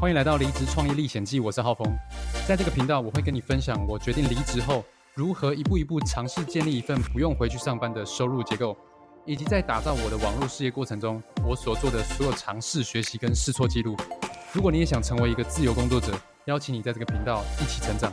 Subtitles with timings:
[0.00, 1.86] 欢迎来到离职创业历险记我是浩峰。
[2.48, 8.74] 在这个频道我会跟你分享我决定离职后如何一步一步尝试建立一份不用回去上班的收入结构
[9.26, 13.94] 以及在打造我的网络事业过程中我所做的所有尝试学习跟试错记录。
[14.54, 18.10] 如果你也想成为一个自由工作者邀请你在这个频道一起成长。